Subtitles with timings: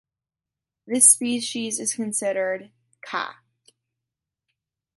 [0.87, 2.71] This species is considered
[3.05, 3.37] ""Ca.